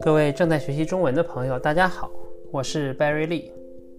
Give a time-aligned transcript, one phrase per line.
[0.00, 2.10] 各位正在学习中文的朋友，大家好，
[2.50, 3.50] 我是 Barry Lee，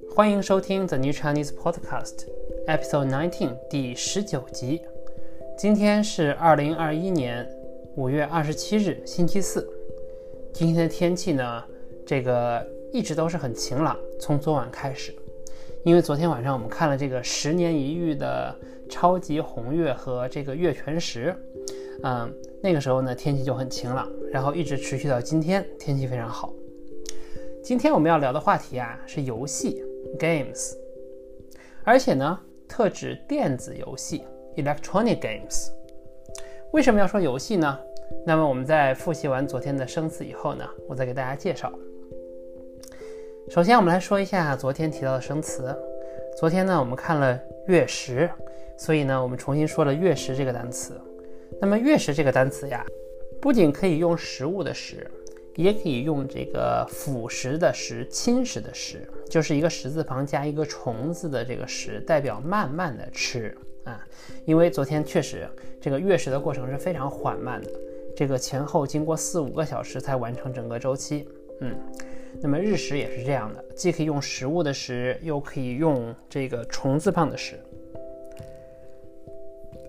[0.09, 2.25] 欢迎收听 The New Chinese Podcast
[2.67, 4.81] Episode Nineteen 第十九集。
[5.57, 7.47] 今天是二零二一年
[7.95, 9.67] 五月二十七日，星期四。
[10.53, 11.63] 今天的天气呢，
[12.05, 15.13] 这个一直都是很晴朗，从昨晚开始，
[15.85, 18.53] 因为昨天晚上我们看了这个十年一遇的
[18.89, 21.35] 超级红月和这个月全食，
[22.03, 26.53] 嗯，那个时候呢天气就很晴朗，然后一直持续到今天，天气非常好。
[27.63, 29.83] 今天我们要聊的话题啊是游戏
[30.17, 30.73] （games），
[31.83, 34.23] 而且呢特指电子游戏。
[34.57, 35.69] Electronic games，
[36.73, 37.79] 为什么要说游戏呢？
[38.25, 41.71] 那么我们在复习完昨天的生词以后呢，我再给大家介绍。
[43.49, 45.75] 首先，我们来说一下昨天提到的生词。
[46.37, 48.29] 昨天呢，我们看了月食，
[48.77, 51.01] 所以呢，我们重新说了月食这个单词。
[51.59, 52.85] 那么月食这个单词呀，
[53.41, 55.09] 不仅可以用食物的食，
[55.55, 63.57] 也可以用这个腐蚀的蚀、侵蚀的蚀，就是一个石字旁加一个虫字的这个食，代表慢慢的吃。
[63.83, 64.05] 啊，
[64.45, 65.49] 因为昨天确实
[65.81, 67.71] 这个月食的过程是非常缓慢的，
[68.15, 71.27] 这个前后经过四五个小时才完成整个周期。
[71.61, 71.75] 嗯，
[72.41, 77.59] 那么日食也是这样的，既可以用食物的食，又可以用这个虫字旁的食。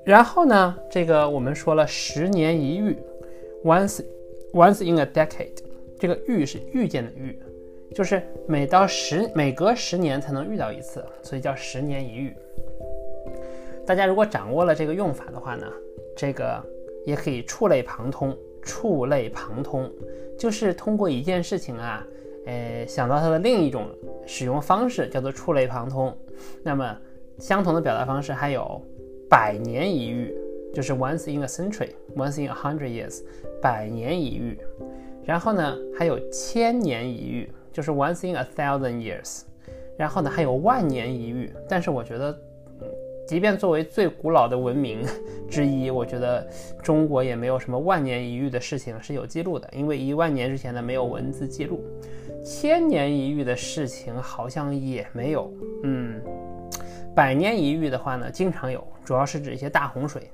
[0.04, 2.96] 然后呢，这个我们说了十年一遇
[3.64, 4.04] ，once
[4.52, 5.58] once in a decade，
[5.98, 7.38] 这个遇是遇见的遇，
[7.94, 12.34] 就是每到十每隔十年才能遇到一次，所以叫十年一遇。
[13.86, 15.66] 大家如果掌握了这个用法的话呢，
[16.16, 16.62] 这个
[17.04, 18.36] 也可以触类旁通。
[18.62, 19.90] 触类旁通
[20.38, 22.06] 就是通过一件事情啊，
[22.46, 23.86] 呃，想到它的另一种
[24.26, 26.16] 使用方式，叫做触类旁通。
[26.62, 26.96] 那么
[27.38, 28.80] 相同的表达方式还有
[29.28, 30.34] 百年一遇，
[30.74, 33.22] 就是 once in a century，once in a hundred years，
[33.60, 34.58] 百年一遇。
[35.24, 39.42] 然后呢，还有千年一遇，就是 once in a thousand years。
[39.96, 41.52] 然后呢，还有万年一遇。
[41.68, 42.38] 但是我觉得。
[43.26, 45.06] 即便作为最古老的文明
[45.48, 46.44] 之一，我觉得
[46.82, 51.80] 中国也没有什么万年一遇的事情是有记录的，因为一万年之前呢没有文字记录。
[52.44, 55.52] 千年一遇的事情好像也没有。
[55.84, 56.20] 嗯，
[57.14, 60.30] 百年一遇的话呢，经常有，主要是指一些大洪水，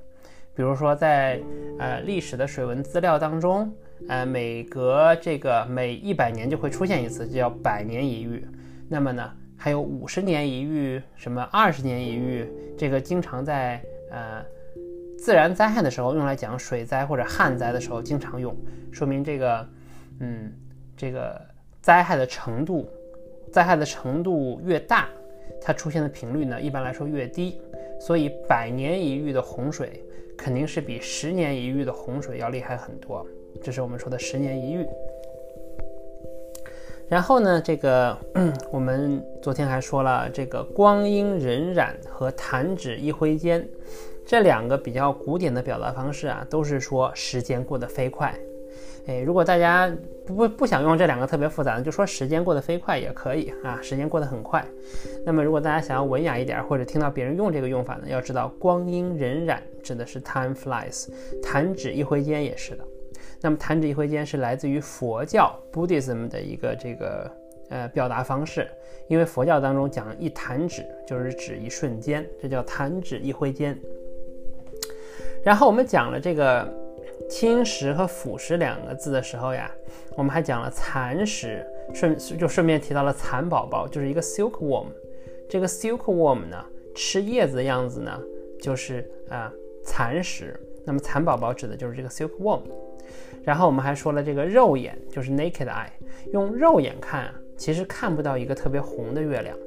[0.55, 1.41] 比如说在
[1.79, 3.71] 呃历史的水文资料当中，
[4.07, 8.45] 呃每隔这个每一百年就会出现一次，就叫百年一遇。
[8.87, 9.31] 那么呢？
[9.59, 12.47] 还有五十年一遇，什么二十年一遇，
[12.77, 13.81] 这个经常在
[14.11, 14.45] 呃
[15.17, 18.55] 自然灾害的时候用来讲水灾或者旱灾的时候经常用，
[18.91, 19.67] 说明这个
[20.19, 20.53] 嗯
[20.95, 21.41] 这个
[21.87, 22.85] 灾害的程度，
[23.49, 25.07] 灾害的程度越大，
[25.61, 27.61] 它出现的频率呢一般来说越低，
[27.97, 30.03] 所以百年一遇的洪水
[30.37, 33.25] 肯定是比十年一遇的洪水要厉害很多，
[33.63, 34.85] 这是我们说的十年一遇。
[37.07, 38.17] 然后呢，这个
[38.69, 43.65] 我们昨天还说了，这个光阴荏苒和弹指一挥间，
[44.25, 48.37] 这两个比较古典的表达方式啊，都是说时间过得飞快。
[49.07, 49.89] 哎，如果大家
[50.25, 54.65] 不不想用这两个特别复杂的，就说时间过得飞快也可以啊，时间过得很快。
[55.25, 61.07] 那么如果大家想要文雅一点，或者听到别人用这个用法呢，要知道光阴荏苒指的是 time flies，
[61.41, 62.83] 弹指一挥间也是的。
[63.39, 67.31] 那么弹指一挥间是来自于佛教 Buddhism 的一个这个
[67.69, 68.67] 呃表达方式，
[69.07, 73.77] 因为佛教当中讲一弹指就是指一瞬间，这叫弹指一挥间。
[75.43, 76.67] 然后我们讲了这个
[77.29, 79.69] 侵蚀和腐蚀两个字的时候呀，
[80.15, 84.87] 我们还讲了蚕食，顺就顺便提到了蚕宝宝，就是一个 silkworm。
[85.49, 86.63] 这个 silkworm 呢，
[86.95, 88.19] 吃叶子的样子呢，
[88.61, 89.51] 就是啊
[89.83, 90.59] 蚕食。
[90.85, 92.61] 那么蚕宝宝指的就是这个 silkworm。
[93.43, 95.87] 然后我们还说了这个肉眼就是 naked eye，
[96.33, 99.57] 用肉眼看啊，其实看不到一个特别红的月亮，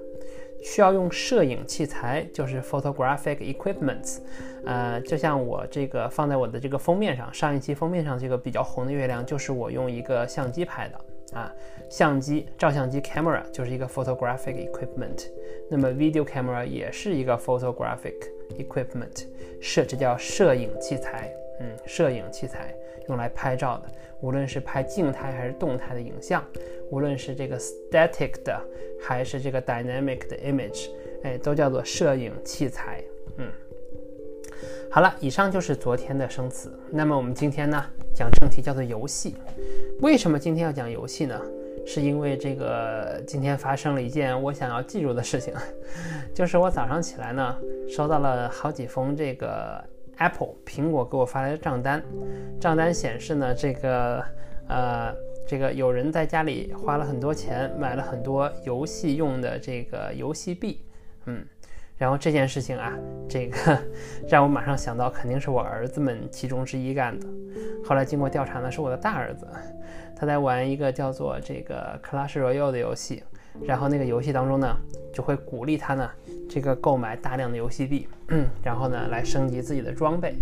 [0.63, 4.19] 需要用摄影器材，就是 photographic equipments。
[4.65, 11.51] 呃，就像我这个放在我的这个封面上，上一期封面上这个比较红的月亮，就是我用一个相机拍的啊，
[11.89, 15.29] 相机照相机 camera 就是一个 photographic equipment，
[15.71, 18.17] 那么 video camera 也是一个 photographic
[18.59, 19.27] equipment，
[19.63, 22.75] 摄这叫摄影器材，嗯，摄影器材。
[23.09, 23.89] 用来拍照的，
[24.21, 26.45] 无论是拍静态还是动态的影像，
[26.91, 28.61] 无论是这个 static 的
[29.01, 30.89] 还是这个 dynamic 的 image，
[31.23, 33.03] 哎，都叫做摄影器材。
[33.39, 33.51] 嗯，
[34.91, 36.73] 好了，以上就是昨天的生词。
[36.91, 37.83] 那么我们今天呢，
[38.15, 39.35] 讲正题，叫做游戏。
[40.01, 41.41] 为什么今天要讲游戏呢？
[41.87, 45.55] 是因为这个今天发生了一件我想要记住的事情，
[46.35, 47.57] 就是我早上起来呢，
[47.89, 49.83] 收到了好几封这个。
[50.21, 52.03] Apple 苹果给我发来的账单，
[52.61, 54.25] 账单显示呢，这个
[54.69, 55.15] 呃，
[55.49, 60.85] 这个有人在家里花了很多钱买了很多游戏用的这个游戏币，
[61.25, 61.43] 嗯，
[61.97, 62.93] 然后这件事情啊，
[63.29, 63.79] 这个
[64.29, 67.27] 让我马上想到肯定是我儿子们其中之一干的。
[67.83, 69.49] 后来经过调查呢，是我的大儿子，
[70.15, 73.25] 他在玩一个叫做这个 Clash Royale 的游戏。
[73.63, 74.77] 然后那个游戏当中呢，
[75.13, 76.11] 就会鼓励他呢，
[76.49, 78.09] 这个购买大量的游戏币，
[78.63, 80.35] 然后呢来升级自己的装备，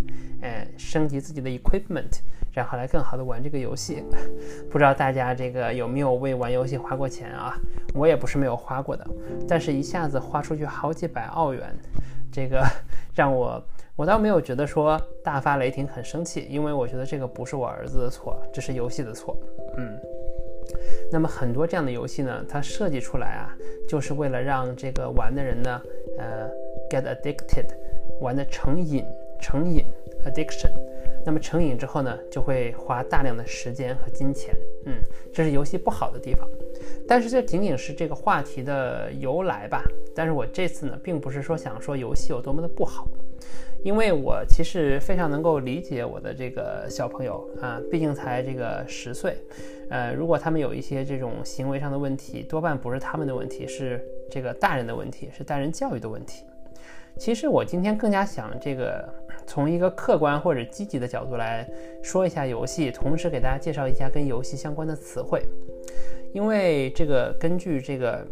[0.43, 2.21] 哎，升级自己的 equipment，
[2.53, 4.03] 然后来更好的玩这个游戏。
[4.71, 7.55] 不知道大家这个有没有为玩游戏花过钱啊？
[7.95, 9.07] 我也不是没有花过的，
[9.49, 11.75] 但是一下子花出去好几百澳元，
[12.31, 12.63] 这个
[13.17, 13.63] 让我
[13.97, 19.37] 我倒没有觉得说大发雷霆很生气，因为我觉得这个不是我儿子的错，这是游戏的错，
[19.77, 19.99] 嗯。
[21.11, 23.57] 那么很多这样的游戏呢，它设计出来啊，
[23.89, 25.81] 就是为了让这个玩的人呢，
[26.19, 26.49] 呃
[26.91, 27.67] ，get addicted，
[28.21, 29.05] 玩的成瘾，
[29.41, 29.85] 成瘾
[30.25, 30.71] ，addiction。
[31.25, 34.55] 那么成瘾之后呢，就会花大量的时间和金钱，
[34.87, 34.95] 嗯，
[35.33, 36.49] 这是游戏不好的地方。
[37.07, 39.83] 但是这仅仅是这个话题的由来吧。
[40.15, 43.07] 但是我这次呢，并不是说想说游戏有多么的不好。
[43.85, 49.37] 因为我其实非常能够理解我的这个小朋友啊，毕竟才这个十岁，
[49.89, 56.45] 呃，如果他们有一些这种行为上的问题，多半不是他们的问题，是这个大人的问题，是大人教育的问题。
[57.17, 59.09] 其实我今天更加想这个
[59.47, 61.69] 从一个客观或者积极的角度来
[62.03, 65.41] 说一下游戏，同时给大家介绍一下跟游戏相关的词汇，
[66.33, 68.27] 因为这个根据这个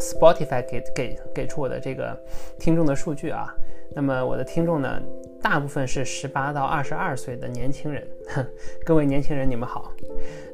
[0.00, 2.18] Spotify 给给给出我的这个
[2.58, 3.54] 听众的数据啊。
[3.92, 5.00] 那么我的听众呢，
[5.42, 8.06] 大部分是十八到二十二岁的年轻人。
[8.84, 9.92] 各位年轻人，你们好。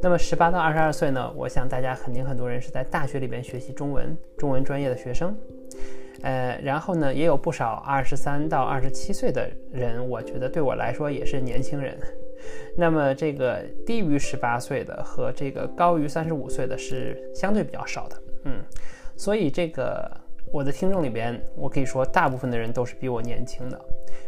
[0.03, 5.37] 那么十八到二十二岁呢，我想大家肯定很多人是在大学里边学习中文，中文专业的学生。
[6.23, 11.99] 呃，然后呢，也有不少二十三到二十七岁的人，我觉得对我来说也是年轻人。
[12.77, 18.23] 那么这个低于十八岁的和这个高于三十五岁的是相对比较少的。
[18.45, 18.63] 嗯，
[19.17, 20.20] 所以这个。
[20.53, 23.81] 我的听众里边，我可以说大部分的人都是比我年轻的，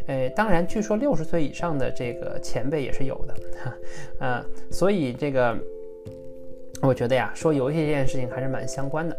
[0.07, 3.35] 诶，当然，据说六十岁以上的这个前辈也是有的，
[3.65, 5.59] 哈，啊，所以这个，
[6.81, 9.17] 我觉得呀，说游戏这件事情还是蛮相关的，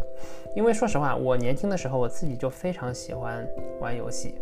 [0.55, 3.45] 因为说实话，我年轻的时候我自己就非常喜欢
[3.81, 4.35] 玩游戏，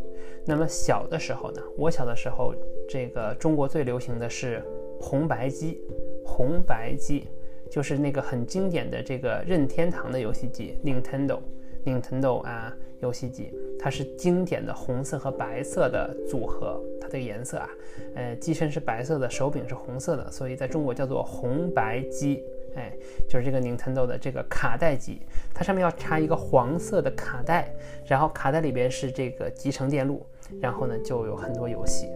[0.45, 2.53] 那么小的时候呢，我小的时候，
[2.87, 4.63] 这个中国最流行的是
[4.99, 5.81] 红白机，
[6.23, 7.27] 红白机
[7.71, 11.39] 就是那个很经典的这个任天堂的游戏机，Nintendo。
[11.85, 17.69] Nintendo 啊，游戏机，它是经典的红色和白色的组合，它的颜色啊，
[18.15, 22.43] 呃，机身是白色的，手柄是红色的，所以在中国叫做红白机。
[22.73, 22.89] 哎，
[23.27, 25.19] 就是这个 Nintendo 的这个卡带机，
[25.53, 27.69] 它上面要插一个黄色的卡带，
[28.05, 30.25] 然后卡带里边是这个集成电路，
[30.61, 32.07] 然后呢就有很多游戏。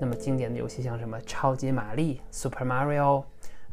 [0.00, 3.24] 那么经典的游戏像什么超级玛丽、Super Mario。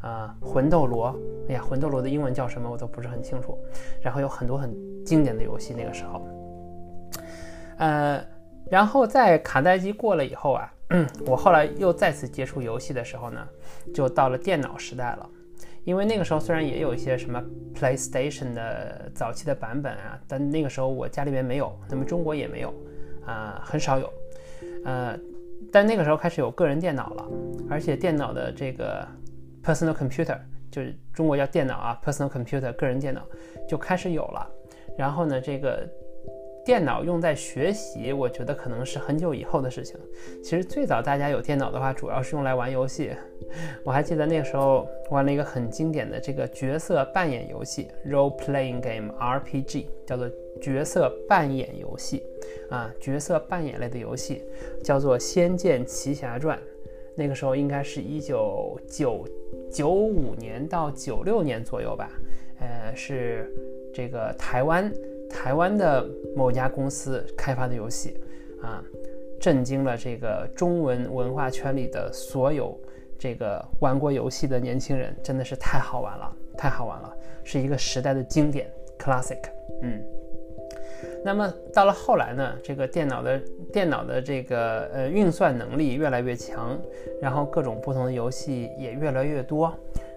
[0.06, 1.19] 啊，魂斗罗，
[1.50, 3.57] 哎呀，魂斗罗的英文叫什么我都不是很清楚。
[4.04, 4.72] 然后有很多很
[5.04, 6.28] 经典的游戏，那个时候，
[7.80, 8.24] 呃，
[8.69, 10.72] 然后在卡带机过了以后啊，
[11.25, 13.48] 我后来又再次接触游戏的时候呢，
[13.96, 15.28] 就到了电脑时代了。
[15.86, 17.44] 因为那个时候虽然也有一些什么
[17.74, 22.72] PlayStation 的早期的版本啊，但那个时候我家里面没有，那么中国也没有，
[23.25, 24.08] 啊，很少有。
[24.84, 25.18] 呃，
[25.72, 27.28] 但那个时候开始有个人电脑了，
[27.68, 29.03] 而且电脑的这个。
[29.65, 30.38] Personal computer
[30.69, 33.27] 就是中国叫电脑啊，Personal computer 个人电脑
[33.67, 34.48] 就开始有了。
[34.98, 35.89] 然后呢，这个
[36.63, 40.00] 电脑用在学习，我觉得可能是很久以后的事情。
[40.43, 43.12] 其实最早大家有电脑的话，主要是用来玩游戏。
[43.84, 50.29] 我还记得那个时候玩了一个很经典的这个角色扮演游戏，role playing game RPG，叫做
[50.62, 52.22] 角色扮演游戏
[52.69, 54.43] 啊，角色扮演类的游戏
[54.84, 56.57] 叫做《仙剑奇侠传》。
[57.17, 59.25] 那个时候应该是一九九
[59.75, 62.10] 九五年到九六年左右吧，
[62.62, 63.53] 呃，是
[63.94, 64.89] 这个台湾
[65.29, 68.17] 台湾的某家公司开发的游戏
[68.62, 68.82] 啊，
[69.38, 72.79] 震惊了这个中文文化圈里的所有
[73.20, 77.13] 这个玩过游戏的年轻人，真的是太好玩了，太好玩了，
[77.44, 79.41] 是一个时代的经典 classic，
[79.82, 80.01] 嗯。
[81.25, 83.41] 那么到了后来呢，这个电脑的
[83.74, 86.79] 电脑的这个呃运算能力越来越强，
[87.20, 89.74] 然后各种不同的游戏也越来越多。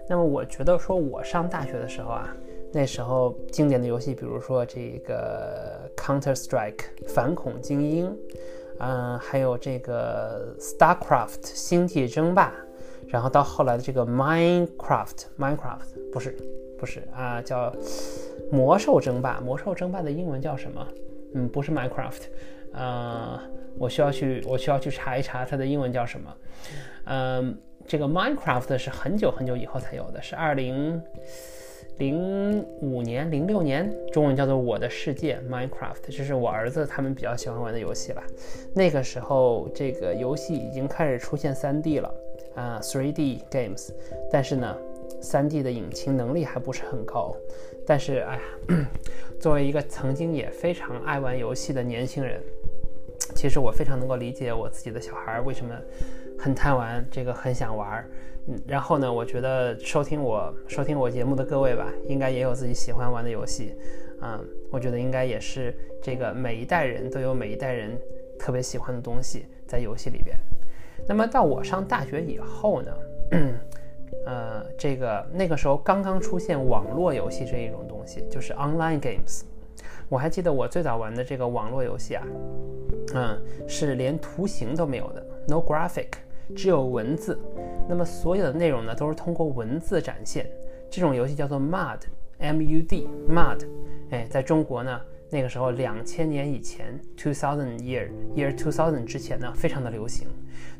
[0.07, 2.31] 那么我觉得说，我上大学的时候啊，
[2.71, 8.15] 那时候经典的游戏，比如说这个 Counter Strike 反恐精英，
[8.77, 12.53] 嗯，还有这个 Starcraft 星际争霸，
[13.07, 16.37] 然后到后来的这个 Minecraft Minecraft 不是。
[16.79, 17.69] 不是啊，叫
[18.51, 19.39] 魔兽争霸。
[19.41, 20.87] 魔兽争霸的英文叫什么？
[21.35, 22.23] 嗯，不是 Minecraft，
[22.73, 23.39] 呃，
[23.77, 26.35] 我需要去我需要去查一查它的英文叫什么。
[27.05, 31.01] 嗯，这个 Minecraft 是很久很久以后才有的，是二零
[31.97, 38.23] 零五年、零六年，中文叫做《我的世界》Minecraft，这是我儿子他们比较喜欢玩的游戏了。
[38.73, 42.13] 那个时候，这个游戏已经开始出现 3D 了
[42.55, 43.91] 啊，3D games，
[44.31, 44.75] 但是呢
[45.21, 47.35] ，3D 的引擎能力还不是很高。
[47.85, 48.41] 但是，哎呀，
[49.39, 52.41] 作为一个曾经也非常爱玩游戏的年轻人，
[53.35, 55.75] 其实我非常能够理解我自己的小孩为什么
[56.37, 58.05] 很贪玩，这个很想玩。
[58.47, 63.75] 嗯，然后呢，我觉得收听我收听我节目的各位吧，应该也有自己喜欢玩的游戏。
[64.21, 64.39] 嗯，
[64.71, 67.97] 我觉得应该也是这个每一代人都有每一代人
[68.37, 70.37] 特别喜欢的东西在游戏里边。
[71.07, 72.91] 那么到我上大学以后呢？
[74.29, 79.41] 呃，这个那个时候刚刚出现网络游戏这一种东西，就是 online games。
[80.07, 82.23] 我还记得我最早玩的这个网络游戏啊，
[83.15, 86.09] 嗯，是连图形都没有的，no graphic，
[86.55, 87.39] 只有文字。
[87.87, 90.47] 那么所有的内容呢，都是通过文字展现。
[90.91, 93.67] 这种游戏叫做 MUD，M-U-D，MUD。
[94.11, 95.01] 哎，在中国呢。
[95.31, 100.27] 那个时候，两千年以前，two thousand year year two thousand 之前呢，非常的流行。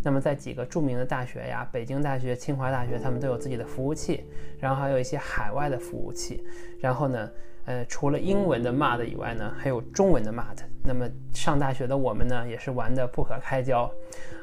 [0.02, 4.24] 那么在几个著名的大学呀，北京大学、清华大学，他们都有自己的服务器，
[4.58, 6.44] 然后还有一些海外的服务器。
[6.80, 7.30] 然后呢，
[7.66, 10.58] 呃，除了英文的 MUD 以外呢，还有中文的 MUD。
[10.84, 13.92] 那么上大学的我们呢，也是玩的不可开交。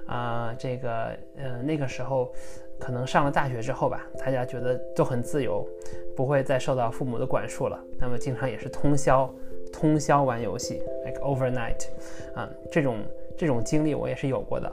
[0.06, 2.32] 啊，这个呃，那个时候
[2.78, 5.66] 可能上了大学之后吧，大家觉得都很自由，
[6.14, 7.82] 不会再受到父母的管束了。
[7.98, 9.28] 那么经常也是通宵。
[9.78, 11.86] 通宵玩游戏，like overnight，
[12.34, 12.96] 啊，这种
[13.36, 14.72] 这种经历我也是有过的。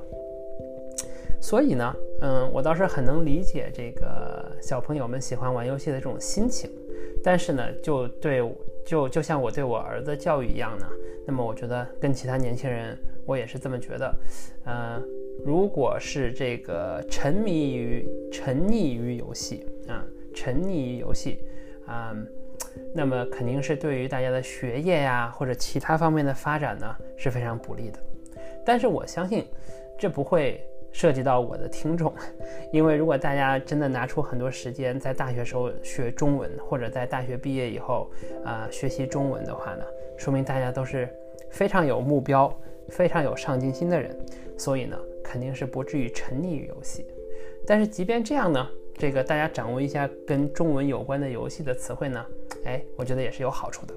[1.42, 6.72] 所以呢，嗯，我倒是很能理解这个小朋友们喜欢玩游戏的这种心情。
[7.22, 8.40] 但是呢，就对，
[8.86, 10.88] 就就像我对我儿子教育一样呢，
[11.28, 14.16] 那么我觉得跟其他年轻人，我也是这么觉得。
[14.64, 15.02] 呃，
[15.44, 21.40] 如果是这个沉迷于沉溺于游戏啊，沉溺于游戏
[21.86, 22.16] 啊。
[22.94, 28.00] 那么肯定是对于大家的学业呀，或者其他方面的发展呢是非常不利的。
[28.66, 29.46] 但是我相信，
[29.98, 32.14] 这不会涉及到我的听众，
[32.72, 38.12] 因为如果大家真的拿出很多时间在大学时候学中文，或者在大学毕业以后
[38.46, 39.84] 啊学习中文的话呢，
[40.18, 41.10] 说明大家都是
[41.50, 42.52] 非常有目标、
[42.90, 44.16] 非常有上进心的人，
[44.58, 47.06] 所以呢肯定是不至于沉溺于游戏。
[47.66, 48.68] 但是即便这样呢？
[48.98, 52.26] 这个大家掌握一下跟中文有关的游戏的词汇呢，
[52.66, 53.94] 哎，我觉得也是有好处的。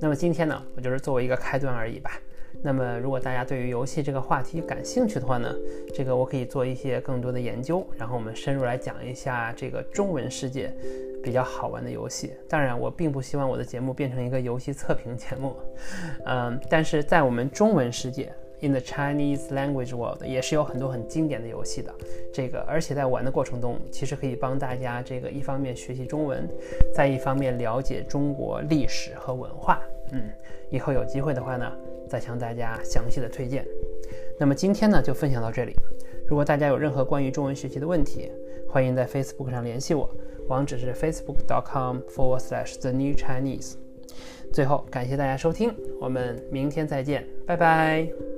[0.00, 2.20] 那么今天呢，我就是作为一个开端而已吧。
[2.60, 5.54] 那么如果大家对于游戏这个话题感兴趣的话呢，
[5.94, 10.74] 这个我可以做一些更多的研究，然后我们深入来讲一下这个中文世界
[11.22, 12.32] 比较好玩的游戏。
[12.48, 15.56] 当然，我并不希望我的节目变成一个游戏测评节目，
[16.26, 18.32] 嗯，但是在我们中文世界。
[18.60, 21.94] In the Chinese language world，也是有很多很经典的游戏的。
[22.32, 26.48] 这个，而且在玩的过程中，其实可以帮大家这个一方面学习中文，
[26.92, 29.80] 再一方面了解中国历史和文化。
[30.10, 30.22] 嗯，
[30.70, 31.70] 以后有机会的话呢，
[32.08, 33.64] 再向大家详细的推荐。
[34.40, 35.76] 那么今天呢，就分享到这里。
[36.26, 38.32] 如果大家有任何关于中文学习的问题，
[38.68, 40.10] 欢迎在 Facebook 上联系我，
[40.48, 43.74] 网址是 facebook.com/forward/slash/the new Chinese。
[44.52, 48.37] 最后，感谢大家收听，我们明天再见，拜拜。